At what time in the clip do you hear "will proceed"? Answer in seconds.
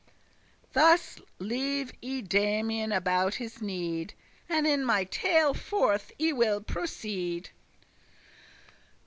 6.31-7.51